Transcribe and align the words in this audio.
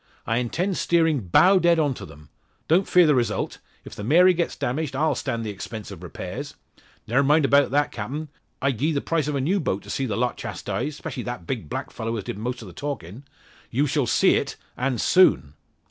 I 0.25 0.37
intend 0.37 0.77
steering 0.77 1.27
bow 1.27 1.59
dead 1.59 1.77
on 1.77 1.93
to 1.93 2.07
them. 2.07 2.29
Don't 2.67 2.87
fear 2.87 3.05
the 3.05 3.13
result. 3.13 3.59
If 3.85 3.93
the 3.93 4.03
Mary 4.03 4.33
get 4.33 4.57
damaged 4.59 4.95
I'll 4.95 5.13
stand 5.13 5.45
the 5.45 5.51
expense 5.51 5.91
of 5.91 6.01
repairs." 6.01 6.55
"Ne'er 7.05 7.19
a 7.19 7.23
mind 7.23 7.47
'bout 7.51 7.69
that, 7.69 7.91
Captain. 7.91 8.29
I'd 8.63 8.79
gi'e 8.79 8.93
the 8.95 8.99
price 9.01 9.27
o' 9.27 9.35
a 9.35 9.39
new 9.41 9.59
boat 9.59 9.83
to 9.83 9.91
see 9.91 10.07
the 10.07 10.17
lot 10.17 10.37
chastised 10.37 10.97
specially 10.97 11.21
that 11.25 11.45
big 11.45 11.69
black 11.69 11.91
fellow 11.91 12.17
as 12.17 12.23
did 12.23 12.39
most 12.39 12.63
o' 12.63 12.65
the 12.65 12.73
talkin'." 12.73 13.25
"You 13.69 13.85
shall 13.85 14.07
see 14.07 14.37
it, 14.37 14.55
and 14.75 14.99
soon!" 14.99 15.53